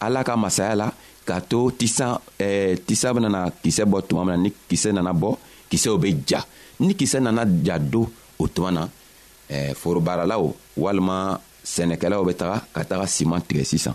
ala 0.00 0.22
ka 0.22 0.36
masaya 0.36 0.74
la 0.76 0.92
k'a 1.26 1.40
to 1.40 1.70
tisa 1.76 2.20
eh, 2.38 2.78
tisa 2.86 3.12
benana 3.12 3.50
kisɛ 3.62 3.84
bɔ 3.84 3.98
tuma 4.08 4.24
min 4.24 4.30
na 4.36 4.42
ni 4.46 4.52
kisɛ 4.70 4.92
nana 4.94 5.12
bɔ 5.12 5.36
kisɛw 5.70 5.98
be 6.00 6.14
ja 6.26 6.40
ni 6.80 6.94
kisɛ 6.94 7.20
nana 7.20 7.44
ja 7.66 7.76
do 7.78 8.06
o 8.38 8.46
tuma 8.46 8.70
na 8.70 8.84
eh, 9.50 9.74
forobaralaw 9.74 10.54
walima 10.78 11.36
sɛnɛkɛlaw 11.66 12.22
be 12.24 12.32
taga 12.34 12.62
ka 12.72 12.82
taga 12.86 13.06
siman 13.06 13.40
tigɛ 13.42 13.64
sisan 13.66 13.94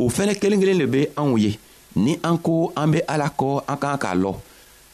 o 0.00 0.08
fɛnɛ 0.08 0.38
kelen 0.40 0.58
kelen 0.60 0.78
le 0.80 0.86
be 0.86 1.06
anw 1.16 1.36
ye 1.38 1.58
ni 1.96 2.18
an 2.24 2.38
ko 2.38 2.72
an 2.74 2.86
be 2.90 3.00
ala 3.06 3.28
kɔ 3.30 3.62
an 3.68 3.76
k'an 3.76 3.98
k'a 3.98 4.14
lɔ 4.16 4.32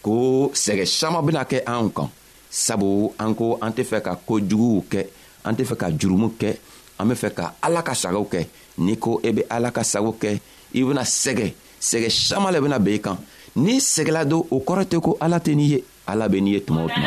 ko 0.02 0.50
sɛgɛ 0.54 0.84
saman 0.86 1.24
bena 1.24 1.44
kɛ 1.46 1.62
anw 1.64 1.90
kan 1.94 2.10
sabu 2.50 3.12
an 3.18 3.34
ko 3.34 3.58
an 3.62 3.70
tɛ 3.72 3.84
fɛ 3.86 4.02
ka 4.02 4.18
kojuguw 4.26 4.82
kɛ 4.90 5.06
an 5.44 5.54
tɛ 5.54 5.62
fɛ 5.64 5.76
ka 5.78 5.88
jurumu 5.90 6.34
kɛ 6.38 6.56
an 6.98 7.06
be 7.08 7.14
fɛ 7.14 7.30
ka 7.30 7.54
ala 7.62 7.82
ka 7.82 7.94
sagaw 7.94 8.26
kɛ 8.26 8.46
n'i 8.78 8.96
ko 8.98 9.20
e 9.22 9.30
be 9.32 9.44
ala 9.50 9.70
ka 9.70 9.82
sago 9.84 10.16
kɛ 10.18 10.40
i 10.74 10.82
bena 10.84 11.02
sɛgɛ 11.04 11.48
sɛgɛ 11.80 12.08
saman 12.10 12.52
le 12.52 12.60
bena 12.60 12.78
ben 12.78 12.94
i 12.94 12.98
kan 13.00 13.16
n'i 13.56 13.76
sɛgɛla 13.80 14.24
don 14.24 14.42
o 14.50 14.56
kɔrɔ 14.66 14.82
tɛ 14.90 15.00
ko 15.02 15.16
ala 15.20 15.38
tɛ 15.38 15.54
n'i 15.54 15.66
ye 15.72 15.82
ala 16.06 16.28
be 16.28 16.40
n'i 16.40 16.52
ye 16.54 16.60
tuma 16.64 16.84
o 16.84 16.88
tuma 16.88 17.06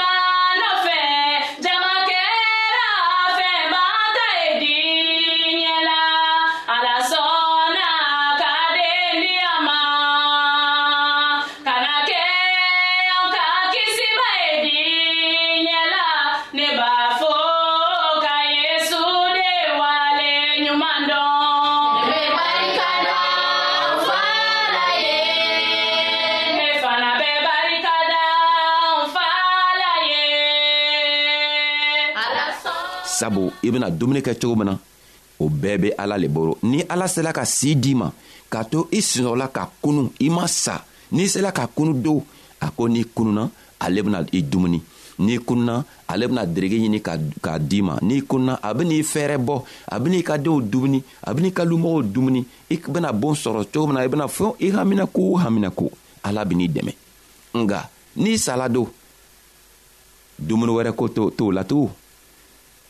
i 33.71 33.71
bena 33.73 33.89
dumuni 33.89 34.21
kɛ 34.21 34.33
cogo 34.39 34.55
min 34.55 34.65
na 34.65 34.77
o 35.39 35.47
bɛɛ 35.49 35.77
be 35.79 35.89
ala 35.97 36.17
le 36.17 36.27
bolo 36.27 36.57
ni 36.63 36.83
ala 36.89 37.07
sela 37.07 37.31
ka 37.33 37.45
sii 37.45 37.75
d'i 37.75 37.95
ma 37.95 38.11
k'a 38.49 38.63
to 38.65 38.87
i 38.91 39.01
sinɔgɔla 39.01 39.47
ka 39.51 39.69
kunu 39.81 40.11
i 40.19 40.29
ma 40.29 40.45
sa 40.47 40.83
n'i 41.11 41.25
sela 41.27 41.51
ka 41.51 41.67
kunu 41.67 41.93
do 42.01 42.21
a 42.59 42.69
ko 42.71 42.87
n'i 42.89 43.05
kununa 43.13 43.49
ale 43.79 44.01
bena 44.03 44.23
i 44.31 44.41
dumuni 44.43 44.79
n'i 45.19 45.37
kununa 45.39 45.83
ale 46.07 46.27
bena 46.27 46.45
derege 46.45 46.75
ɲini 46.77 47.01
k'a 47.41 47.59
d'i 47.59 47.81
ma 47.81 47.97
n'i 48.01 48.21
kununa 48.21 48.59
a 48.61 48.73
ben'i 48.73 49.01
fɛɛrɛ 49.03 49.37
bɔ 49.39 49.61
a 49.87 49.99
ben'i 49.99 50.21
ka 50.23 50.37
denw 50.37 50.61
dumuni 50.61 51.01
a 51.23 51.33
ben'i 51.33 51.51
ka 51.51 51.63
lumɔgɔw 51.65 52.03
dumuni 52.11 52.45
i 52.69 52.77
bena 52.87 53.11
boon 53.13 53.33
sɔrɔ 53.35 53.65
cogo 53.71 53.87
min 53.87 53.95
na 53.95 54.03
i 54.03 54.07
bena 54.07 54.27
fɛn 54.27 54.55
i 54.59 54.71
haminako 54.71 55.21
o 55.31 55.37
haminako 55.37 55.89
ala 56.23 56.45
ben'i 56.45 56.67
dɛmɛ 56.69 56.93
nga 57.57 57.89
n'i 58.17 58.37
sala 58.37 58.69
do 58.69 58.87
dumuni 60.37 60.71
wɛrɛ 60.71 60.93
ko 60.95 61.07
t'o 61.07 61.51
la 61.51 61.63
tugun 61.63 61.89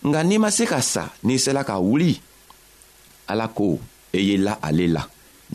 nka 0.03 0.23
n'i 0.23 0.37
ma 0.41 0.49
se 0.51 0.65
ka 0.69 0.81
sa 0.81 1.07
n'i 1.25 1.37
sela 1.39 1.63
ka 1.67 1.77
wuli 1.79 2.15
ala 3.29 3.47
ko 3.55 3.75
e 4.11 4.19
ye 4.25 4.37
la 4.41 4.57
ale 4.63 4.87
la 4.89 5.03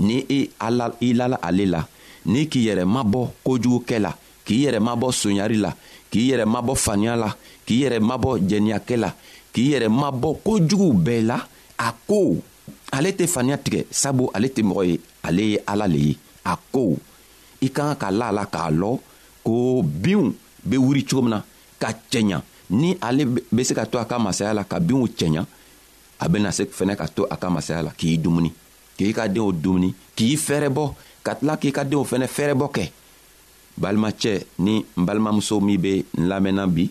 ni 0.06 0.22
e 0.30 0.40
ala 0.60 0.92
i 1.02 1.12
lala 1.18 1.38
ale 1.42 1.66
la 1.66 1.82
ni 2.26 2.46
k'i 2.50 2.66
yɛrɛ 2.66 2.84
mabɔ 2.84 3.22
kojugukɛ 3.46 3.98
la 4.00 4.12
k'i 4.44 4.56
yɛrɛ 4.66 4.78
mabɔ 4.86 5.08
sonyari 5.12 5.58
la 5.58 5.70
k'i 6.10 6.30
yɛrɛ 6.30 6.44
mabɔ 6.46 6.74
faniya 6.76 7.16
la 7.16 7.30
k'i 7.66 7.82
yɛrɛ 7.82 8.00
mabɔ 8.08 8.30
jɛniyakɛ 8.48 8.96
la 8.98 9.10
k'i 9.52 9.64
yɛrɛ 9.74 9.88
mabɔ 9.90 10.28
kojuguw 10.44 10.92
bɛɛ 10.94 11.20
la 11.26 11.38
a 11.78 11.92
ko 12.06 12.36
ale 12.92 13.10
tɛ 13.12 13.26
faniya 13.28 13.58
tigɛ 13.58 13.86
sabu 13.90 14.30
ale 14.34 14.48
tɛ 14.48 14.62
mɔgɔ 14.62 14.82
ye 14.86 14.96
ale 15.22 15.42
ye 15.50 15.58
ala 15.66 15.86
le 15.88 15.98
ye 15.98 16.16
a 16.44 16.56
ko 16.70 16.96
i 17.62 17.68
ka 17.70 17.94
kan 17.94 17.96
ka 17.96 18.08
la 18.10 18.28
a 18.28 18.32
la 18.32 18.44
k'a 18.46 18.70
lɔ 18.70 18.98
ko 19.42 19.82
binw 19.82 20.32
be 20.64 20.76
wuri 20.78 21.02
cogo 21.04 21.22
min 21.22 21.30
na 21.34 21.42
ka 21.78 21.90
cɛɲa 22.10 22.42
ni 22.70 22.96
ale 23.00 23.24
be 23.26 23.64
se 23.64 23.74
ka 23.74 23.86
to 23.86 23.98
a 23.98 24.04
ka 24.04 24.18
masaya 24.18 24.54
la 24.54 24.64
ka 24.64 24.80
binw 24.80 25.06
cɛɲa 25.06 25.44
a 26.18 26.26
bena 26.28 26.50
se 26.52 26.64
fɛnɛ 26.64 26.96
ka 26.98 27.06
to 27.14 27.22
a 27.30 27.36
ka 27.36 27.50
masaya 27.50 27.82
la 27.82 27.90
k'i 27.92 28.18
dumuni 28.18 28.50
k'i 28.98 29.12
ka 29.14 29.28
denw 29.28 29.52
dumuni 29.52 29.94
k'i 30.16 30.36
fɛrɛbɔ 30.36 30.84
ka 31.22 31.34
tila 31.34 31.54
k'i 31.60 31.70
ka 31.72 31.84
denw 31.84 32.02
fɛnɛ 32.02 32.26
fɛrɛbɔ 32.26 32.66
kɛ 32.74 32.84
balimacɛ 33.78 34.32
ni 34.58 34.84
n 34.98 35.04
balimamuso 35.06 35.60
min 35.60 35.80
be 35.80 36.00
n 36.18 36.28
lamɛnna 36.28 36.66
bi 36.66 36.90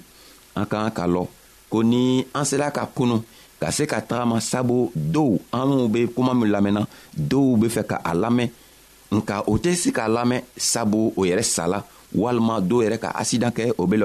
an 0.55 0.65
k'an 0.65 0.91
ka 0.93 1.05
lɔ 1.07 1.27
ko 1.69 1.81
ni 1.83 2.23
an 2.33 2.45
sela 2.45 2.71
ka 2.71 2.85
kunu 2.95 3.23
ka 3.59 3.71
se 3.71 3.85
ka 3.85 3.99
tagama 4.01 4.39
sabu 4.39 4.91
dɔw 4.95 5.39
anw 5.51 5.87
be 5.91 6.07
kuma 6.15 6.33
min 6.33 6.51
lamɛnna 6.51 6.87
dɔw 7.17 7.57
be 7.59 7.67
fɛ 7.67 7.83
ka 7.87 7.97
a 8.05 8.13
lamɛn 8.13 8.49
nka 9.11 9.43
o 9.49 9.57
tɛ 9.57 9.75
se 9.75 9.91
k'a 9.91 10.07
lamɛn 10.07 10.41
sabu 10.57 11.11
o 11.17 11.25
yɛrɛ 11.25 11.43
sala 11.43 11.83
walima 12.15 12.59
dɔw 12.61 12.81
yɛrɛ 12.83 12.97
ka 12.97 13.09
asidan 13.11 13.51
kɛ 13.51 13.73
o 13.77 13.85
bɛ 13.85 13.95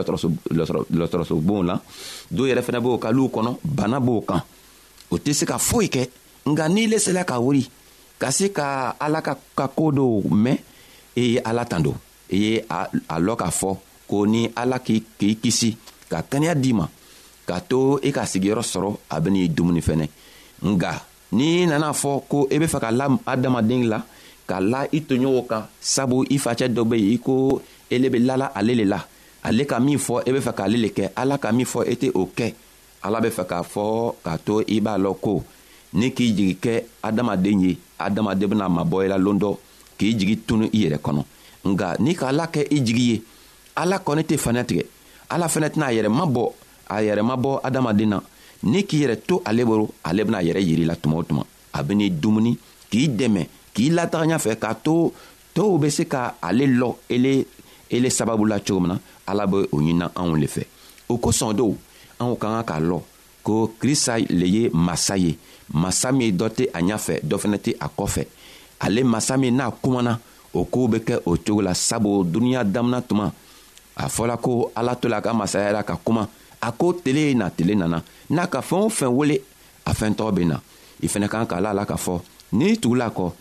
lɔtɔrɔsobon 0.93 1.67
la 1.67 1.81
dɔw 2.31 2.47
yɛrɛ 2.49 2.63
fana 2.63 2.81
b'o 2.81 2.99
ka 2.99 3.11
luw 3.11 3.29
kɔnɔ 3.29 3.57
bana 3.65 4.01
b'o 4.01 4.21
kan 4.21 4.43
o 5.11 5.17
tɛ 5.19 5.33
se 5.33 5.45
ka 5.47 5.59
foyi 5.59 5.89
kɛ 5.89 6.09
nka 6.47 6.69
n'i 6.69 6.87
lesela 6.87 7.25
ka 7.25 7.39
wuli 7.39 7.65
ka 8.19 8.31
se 8.31 8.51
ka 8.53 8.97
ala 9.01 9.23
ka 9.23 9.35
ka 9.57 9.69
koo 9.69 9.91
dɔw 9.93 10.29
mɛn 10.31 10.59
i 11.17 11.21
e 11.21 11.33
ye 11.35 11.41
ala 11.45 11.65
tando 11.65 11.95
i 12.31 12.37
e 12.37 12.39
ye 12.39 12.65
a 13.09 13.19
lɔn 13.19 13.37
k'a 13.37 13.51
fɔ 13.51 13.77
ko 14.09 14.25
ni 14.27 14.51
ala 14.57 14.79
k'i 14.79 15.01
k'i 15.19 15.37
kisi 15.41 15.77
ka 16.09 16.23
kɛnɛya 16.23 16.55
d'i 16.55 16.73
ma 16.73 16.87
ka 17.47 17.61
to 17.61 17.99
i 18.03 18.09
e 18.09 18.13
ka 18.13 18.25
sigiyɔrɔ 18.27 18.63
sɔrɔ 18.63 18.97
a 19.11 19.21
bɛ 19.21 19.31
n'i 19.31 19.49
dumuni 19.49 19.81
fɛnɛ 19.81 20.09
nga 20.65 21.01
n'i 21.33 21.67
nana 21.67 21.93
fɔ 21.95 22.23
ko 22.29 22.49
i 22.51 22.59
bɛ 22.59 22.67
fɛ 22.67 22.81
ka 22.81 22.91
la 22.91 23.07
adamaden 23.27 23.89
la 23.89 24.03
ka 24.47 24.61
la 24.61 24.85
i 24.93 25.01
toɲɔgɔnw 25.01 25.47
kan 25.47 25.69
sabu 25.81 26.25
i 26.31 26.39
facɛ 26.39 26.67
dɔ 26.69 26.83
bɛ 26.85 26.97
yen 26.99 27.13
i 27.15 27.19
ko 27.19 27.63
ele 27.91 28.09
be 28.09 28.19
lala 28.19 28.51
ale 28.55 28.75
le 28.75 28.85
la 28.85 29.05
ale 29.43 29.65
ka 29.67 29.79
min 29.81 29.97
fɔ 29.99 30.23
e 30.27 30.33
be 30.33 30.41
fɛ 30.41 30.53
k'ale 30.55 30.77
le 30.79 30.89
kɛ 30.89 31.11
ala 31.17 31.39
ka 31.39 31.53
min 31.53 31.67
fɔ 31.67 31.81
e 31.91 31.95
tɛ 31.95 32.09
o 32.15 32.27
kɛ 32.35 32.55
ala 33.03 33.21
be 33.21 33.29
fɛ 33.29 33.45
k'a 33.49 33.63
fɔ 33.63 34.15
k'a 34.25 34.39
to 34.45 34.61
i 34.75 34.81
b'a 34.81 34.97
lɔn 34.99 35.17
ko 35.21 35.43
ni 35.95 36.11
k'i 36.13 36.33
jigi 36.37 36.57
kɛ 36.61 36.85
adamaden 37.03 37.61
ye 37.65 37.79
adamaden 37.99 38.47
bena 38.49 38.69
mabɔ 38.69 39.03
i 39.03 39.07
e 39.07 39.09
la 39.09 39.17
loon 39.19 39.39
dɔ 39.41 39.57
k'i 39.99 40.15
jigi 40.17 40.37
tunu 40.47 40.69
i 40.73 40.85
yɛrɛ 40.87 40.99
kɔnɔ 41.01 41.23
nga 41.73 41.97
n'i 41.99 42.15
k'ala 42.15 42.47
kɛ 42.53 42.67
i 42.71 42.81
jigi 42.81 43.03
ye 43.13 43.23
ala 43.77 43.99
kɔni 43.99 44.23
tɛ 44.23 44.37
faniya 44.39 44.65
tigɛ 44.65 44.85
ala 45.31 45.47
fɛnɛ 45.47 45.69
tɛna 45.71 45.87
a 45.89 45.93
yɛrɛ 45.99 46.09
mabɔ 46.19 46.53
a 46.89 46.97
yɛrɛ 47.03 47.23
mabɔ 47.31 47.61
adamaden 47.65 48.07
na 48.09 48.21
ni 48.63 48.83
k'i 48.85 49.05
yɛrɛ 49.07 49.17
to 49.27 49.43
ale 49.47 49.65
boro 49.65 49.91
ale 50.05 50.25
bena 50.25 50.39
a 50.39 50.43
yɛrɛ 50.43 50.63
yiri 50.69 50.85
la 50.85 50.95
tuma 50.95 51.17
o 51.19 51.23
tuma 51.23 51.43
a 51.73 51.83
ben'i 51.83 52.11
dumuni 52.11 52.57
k'i 52.91 53.09
dɛmɛ 53.17 53.47
k'i 53.75 53.91
lataga 53.91 54.37
ɲafɛ 54.37 54.57
k'a 54.61 54.75
to 54.83 55.13
tow 55.55 55.79
be 55.79 55.89
se 55.91 56.05
ka 56.05 56.35
ale 56.43 56.67
lɔ 56.67 56.95
ele 57.11 57.47
ele 57.91 58.11
sababula 58.11 58.61
cogo 58.61 58.81
min 58.81 58.87
na 58.89 58.99
ala 59.27 59.47
be 59.47 59.59
o 59.73 59.77
ɲinina 59.81 60.07
anw 60.21 60.35
le 60.41 60.47
fɛ 60.55 60.63
o 61.09 61.15
kosɔn 61.25 61.53
dow 61.59 61.71
anw 62.21 62.35
ka 62.41 62.47
ka 62.63 62.73
k'a 62.73 62.79
lɔn 62.89 63.03
ko 63.47 63.55
krista 63.81 64.15
le 64.39 64.47
ye 64.57 64.65
masa 64.87 65.15
ye 65.25 65.33
masa 65.83 66.09
min 66.13 66.31
dɔ 66.39 66.47
tɛ 66.57 66.65
a 66.73 66.81
ɲafɛ 66.89 67.15
dɔ 67.29 67.37
fɛnɛ 67.43 67.59
tɛ 67.65 67.73
a 67.81 67.89
kɔfɛ 67.99 68.23
ale 68.85 69.03
masa 69.13 69.35
min 69.39 69.57
n'a 69.57 69.71
kumana 69.83 70.19
o 70.55 70.65
koow 70.65 70.89
be 70.89 70.99
kɛ 71.01 71.19
o 71.27 71.33
cogo 71.45 71.63
la 71.63 71.75
sabu 71.75 72.25
duniɲa 72.25 72.65
damina 72.73 73.01
tuma 73.03 73.33
a 73.97 74.07
fɔla 74.07 74.41
ko 74.41 74.73
ala 74.77 74.95
to 74.97 75.09
la 75.09 75.21
ka 75.21 75.33
masaya 75.35 75.73
la 75.73 75.83
ka 75.83 75.97
kuma 75.97 76.29
a 76.63 76.73
ko 76.73 76.93
tele 76.93 77.35
na 77.35 77.51
tele 77.51 77.75
nana 77.75 78.03
n'a 78.31 78.47
ka 78.49 78.61
fɛɛn 78.61 78.87
o 78.87 78.89
fɛn 78.89 79.09
wele 79.09 79.37
a 79.87 79.93
fɛn 79.93 80.15
tɔgɔ 80.15 80.35
be 80.35 80.45
na 80.45 80.61
i 81.03 81.07
fɛnɛ 81.09 81.29
kan 81.29 81.47
ka 81.47 81.61
la 81.61 81.71
a 81.71 81.75
la 81.75 81.85
k'a 81.85 81.97
fɔ 81.97 82.21
n'i 82.53 82.77
tugula 82.79 83.11
kɔ 83.11 83.33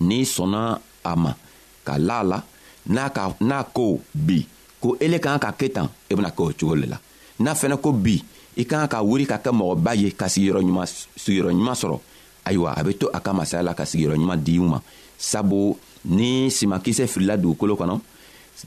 n'i 0.00 0.24
sɔnna 0.24 0.78
a 1.04 1.16
ma 1.16 1.34
ka 1.84 1.96
la 1.98 2.20
a 2.20 2.24
la 2.24 2.42
n'a 2.88 3.08
ka 3.10 3.34
n'a 3.40 3.62
ko 3.64 4.00
bi 4.14 4.44
ko 4.80 4.96
ele 5.00 5.20
kan 5.20 5.36
ka 5.38 5.52
kɛ 5.52 5.66
tan 5.76 5.88
e 6.08 6.12
bena 6.16 6.30
kɛ 6.30 6.40
o 6.48 6.52
cogo 6.60 6.74
le 6.80 6.86
la 6.88 6.98
n'a 7.44 7.52
fɛnɛ 7.54 7.76
ko 7.82 7.92
bi 7.92 8.16
i 8.56 8.62
kan 8.64 8.86
ka 8.88 9.02
wuri 9.04 9.26
ka 9.28 9.36
kɛ 9.44 9.50
mɔgɔba 9.52 9.90
ye 10.00 10.08
ka 10.20 10.26
sigiyɔrɔɲuman 10.28 10.86
sigiyɔrɔɲuman 11.22 11.74
sɔrɔ 11.80 11.98
ayiwa 12.46 12.72
a 12.80 12.84
be 12.84 12.94
to 12.94 13.06
a 13.12 13.20
ka 13.20 13.32
masaya 13.32 13.62
la 13.62 13.74
ka 13.74 13.84
sigiyɔrɔɲuman 13.84 14.42
di 14.44 14.58
u 14.58 14.62
ma 14.68 14.78
sabu 15.18 15.76
ni 16.04 16.50
simakisɛ 16.50 17.04
filila 17.06 17.36
dugukolo 17.36 17.76
kɔnɔ 17.76 17.98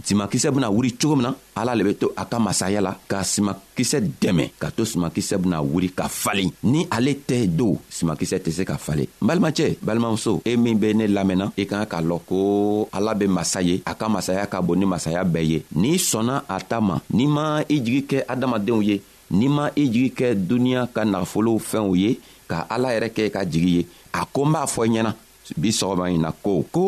simakisɛ 0.04 0.52
bena 0.52 0.70
wuri 0.72 0.96
cogo 0.98 1.16
min 1.18 1.24
na 1.30 1.36
ala 1.56 1.76
le 1.76 1.84
be 1.84 1.94
to 1.94 2.12
a 2.18 2.26
ka 2.26 2.40
masaya 2.40 2.82
la 2.82 2.94
ka 3.08 3.22
simakisɛ 3.24 4.00
dɛmɛ 4.22 4.52
ka 4.60 4.70
to 4.72 4.86
simakisɛ 4.86 5.38
bena 5.38 5.62
wuri 5.62 5.92
ka 5.94 6.08
falen 6.10 6.50
ni 6.64 6.88
ale 6.90 7.14
tɛ 7.28 7.46
do 7.48 7.78
simakisɛ 7.90 8.40
tɛ 8.42 8.52
se 8.52 8.64
ka 8.66 8.78
falen 8.78 9.06
n 9.22 9.26
balimacɛ 9.28 9.78
balimamuso 9.86 10.42
e 10.46 10.58
min 10.58 10.76
be 10.80 10.94
ne 10.94 11.08
lamɛnna 11.08 11.52
i 11.58 11.66
ka 11.66 11.86
ka 11.86 11.98
ka 11.98 12.02
lɔn 12.02 12.20
ko 12.26 12.90
ala 12.92 13.14
be 13.14 13.28
masa 13.28 13.62
ye 13.62 13.82
a 13.86 13.94
ka 13.96 14.10
masaya 14.10 14.46
ka 14.48 14.62
bon 14.62 14.78
ni 14.80 14.86
masaya 14.86 15.24
bɛɛ 15.24 15.46
ye 15.46 15.64
n'i 15.76 15.98
sɔnna 15.98 16.44
a 16.50 16.60
ta 16.62 16.82
ma 16.82 16.98
n'i 17.14 17.28
ma 17.28 17.62
i 17.70 17.80
jigi 17.80 18.04
kɛ 18.10 18.24
adamadenw 18.28 18.82
ye 18.84 19.02
n'i 19.32 19.48
ma 19.48 19.70
i 19.76 19.86
jigi 19.90 20.10
kɛ 20.16 20.36
duniɲa 20.36 20.88
ka 20.94 21.04
nagafolow 21.06 21.60
fɛnw 21.60 21.96
ye 21.98 22.20
ka 22.48 22.66
ala 22.70 22.90
yɛrɛ 22.98 23.10
kɛ 23.14 23.30
ka 23.34 23.46
jigi 23.46 23.70
ye 23.78 23.88
a 24.14 24.26
ko 24.26 24.46
n 24.46 24.54
b'a 24.54 24.66
fɔ 24.66 24.88
i 24.88 24.90
ɲɛna 24.90 25.14
bi 25.60 25.70
sɔgɔma 25.78 26.06
ɲi 26.10 26.18
na 26.24 26.32
ko 26.44 26.52
ko 26.72 26.86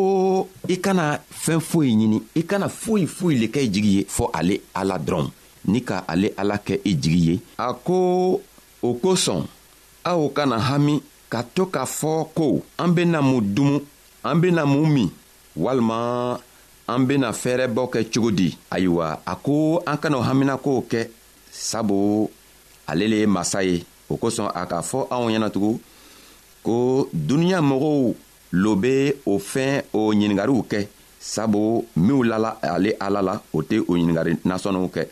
i 0.68 0.76
kana 0.84 1.18
fɛɛn 1.44 1.60
foyi 1.60 1.88
ɲini 1.98 2.18
i 2.34 2.42
kana 2.50 2.68
foyi 2.68 3.06
foyi 3.06 3.34
le 3.40 3.46
kɛ 3.54 3.60
i 3.64 3.68
jigi 3.72 3.92
ye 3.98 4.04
fɔɔ 4.08 4.30
ale 4.38 4.56
ala 4.74 4.98
dɔrɔn 4.98 5.28
ni 5.66 5.80
ka 5.82 5.98
ale 6.08 6.28
ala 6.38 6.56
kɛ 6.66 6.80
i 6.84 6.92
jigi 6.94 7.30
ye 7.30 7.40
a 7.58 7.72
ko 7.74 8.40
o 8.82 8.94
kosɔn 9.02 9.44
aw 10.04 10.28
kana 10.34 10.58
hami 10.60 11.02
ka 11.28 11.42
to 11.54 11.66
k'a 11.66 11.84
fɔ 11.84 12.28
ko 12.34 12.62
an 12.78 12.88
bena 12.94 13.20
mun 13.22 13.40
dumu 13.54 13.80
an 14.24 14.34
bena 14.40 14.64
mun 14.66 14.88
min 14.94 15.10
walima 15.56 16.38
an 16.88 17.04
bena 17.06 17.32
fɛɛrɛbɔ 17.32 17.90
kɛ 17.92 18.04
cogo 18.12 18.30
di 18.30 18.56
ayiwa 18.70 19.18
a 19.26 19.36
ko 19.36 19.82
an 19.86 19.98
kanao 19.98 20.22
haminakow 20.22 20.86
kɛ 20.88 21.08
sabu 21.52 22.28
ale 22.88 23.06
le 23.08 23.16
ye 23.18 23.26
masa 23.26 23.62
ye 23.64 23.84
o 24.08 24.16
kosɔn 24.16 24.48
a 24.54 24.64
k'a 24.66 24.80
fɔ 24.82 25.08
anw 25.10 25.28
ɲɛnatugun 25.28 25.78
ko 26.64 27.06
duniɲa 27.12 27.60
mɔgɔw 27.60 28.14
lo 28.62 28.74
be 28.82 29.16
o 29.30 29.34
fɛn 29.50 29.82
o 29.92 30.12
ɲiningariw 30.12 30.60
kɛ 30.70 30.80
sabu 31.32 31.62
minw 32.06 32.22
lala 32.30 32.50
ale 32.62 32.90
ala 33.06 33.20
la 33.28 33.34
o 33.56 33.62
tɛ 33.68 33.76
o 33.88 33.92
ɲiningari 33.98 34.32
nasɔnniw 34.48 34.88
kɛ 34.94 35.02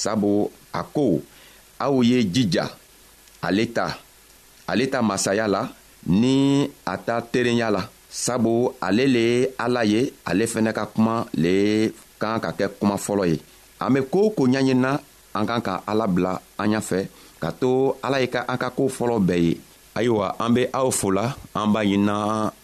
sabu 0.00 0.32
a 0.72 0.82
ko 0.96 1.06
aw 1.84 1.94
ye 2.10 2.18
jija 2.34 2.64
ale 3.42 3.64
ta 3.76 3.98
ale 4.66 4.86
ta 4.88 5.02
masaya 5.02 5.46
la 5.48 5.62
ni 6.06 6.68
a 6.86 6.96
ta 6.96 7.20
terenya 7.20 7.70
la 7.70 7.82
sabu 8.08 8.70
ale 8.80 9.04
le 9.14 9.22
ye 9.32 9.48
ala 9.58 9.84
ye 9.84 10.12
ale 10.24 10.44
fɛnɛ 10.46 10.72
ka 10.72 10.86
kuma 10.86 11.26
le 11.34 11.92
kan 12.18 12.40
ka 12.40 12.50
kɛ 12.58 12.68
kuma 12.80 12.96
fɔlɔ 12.96 13.24
ye 13.32 13.38
an 13.80 13.92
be 13.92 14.00
koo 14.12 14.30
ko 14.30 14.46
ɲaɲinina 14.46 15.00
an 15.34 15.46
kan 15.46 15.60
ka 15.60 15.80
ala 15.86 16.06
bila 16.06 16.40
an 16.58 16.70
ɲafɛ 16.72 17.06
ka 17.40 17.50
to 17.52 17.94
ala 18.02 18.18
ye 18.20 18.28
ka 18.28 18.44
an 18.48 18.56
ka 18.58 18.70
koo 18.70 18.88
fɔlɔ 18.88 19.18
bɛɛ 19.20 19.42
ye 19.46 19.60
ayiwa 19.98 20.36
an 20.38 20.54
be 20.54 20.70
aw 20.70 20.88
fola 20.94 21.34
an 21.58 21.72
b'a 21.74 21.82
ɲinina 21.82 22.16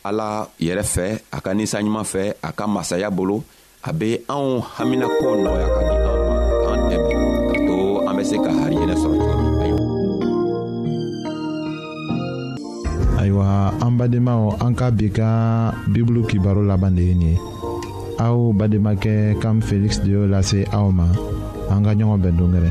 ala 0.07 0.47
yɛrɛ 0.63 0.85
fɛ 0.95 1.07
a 1.35 1.39
ka 1.43 1.51
ninsanɲuman 1.55 2.07
fɛ 2.07 2.23
a 2.41 2.51
ka 2.55 2.65
masaya 2.71 3.11
bolo 3.11 3.43
a 3.83 3.91
be 3.93 4.23
anw 4.31 4.63
haminako 4.79 5.27
nɔgɔya 5.43 5.67
ka 5.75 5.81
di 5.83 5.95
anw 5.95 6.21
ma 6.23 6.37
k'an 6.47 6.81
dɛmɛ 6.87 7.01
ka 7.51 7.57
to 7.67 7.77
an 8.07 8.15
be 8.19 8.23
se 8.23 8.37
ka 8.39 8.51
hari 8.55 8.77
yɛrɛ 8.79 8.95
sɔrɔ 9.03 9.17
cogo 9.19 9.37
min 9.59 9.75
ayiwa 13.19 13.47
an 13.83 13.93
badenmaw 13.99 14.41
an 14.63 14.73
ka 14.79 14.87
bi 14.95 15.11
ka 15.11 15.31
bibulu 15.91 16.23
kibaro 16.31 16.63
laban 16.63 16.95
de 16.95 17.03
ye 17.03 17.15
nin 17.19 17.29
ye 17.35 17.41
aw 18.23 18.55
bademakɛ 18.55 19.43
kam 19.43 19.59
feliksi 19.59 20.07
de 20.07 20.11
y'o 20.15 20.31
lase 20.31 20.63
aw 20.71 20.87
ma 20.95 21.11
an 21.75 21.83
ka 21.83 21.99
ɲɔgɔn 21.99 22.21
bɛn 22.23 22.37
dongɛrɛ 22.39 22.71